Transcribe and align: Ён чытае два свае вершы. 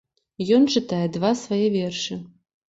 Ён 0.55 0.63
чытае 0.75 1.01
два 1.17 1.31
свае 1.43 1.61
вершы. 1.77 2.19